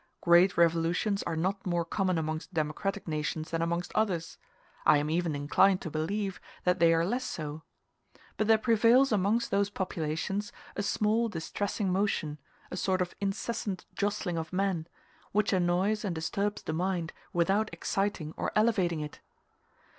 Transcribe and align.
Great 0.21 0.57
revolutions 0.57 1.21
are 1.21 1.35
not 1.35 1.63
more 1.63 1.85
common 1.85 2.17
amongst 2.17 2.51
democratic 2.51 3.07
nations 3.07 3.51
than 3.51 3.61
amongst 3.61 3.91
others: 3.93 4.39
I 4.83 4.97
am 4.97 5.11
even 5.11 5.35
inclined 5.35 5.79
to 5.81 5.91
believe 5.91 6.41
that 6.63 6.79
they 6.79 6.91
are 6.91 7.05
less 7.05 7.23
so. 7.23 7.61
But 8.35 8.47
there 8.47 8.57
prevails 8.57 9.11
amongst 9.11 9.51
those 9.51 9.69
populations 9.69 10.51
a 10.75 10.81
small 10.81 11.29
distressing 11.29 11.91
motion 11.91 12.39
a 12.71 12.77
sort 12.77 13.03
of 13.03 13.13
incessant 13.21 13.85
jostling 13.93 14.39
of 14.39 14.51
men 14.51 14.87
which 15.33 15.53
annoys 15.53 16.03
and 16.03 16.15
disturbs 16.15 16.63
the 16.63 16.73
mind, 16.73 17.13
without 17.31 17.71
exciting 17.71 18.33
or 18.37 18.51
elevating 18.55 19.01
it. 19.01 19.19